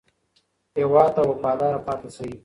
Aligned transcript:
هېواد 0.77 1.09
ته 1.15 1.21
وفادار 1.29 1.73
پاتې 1.85 2.09
شئ. 2.15 2.31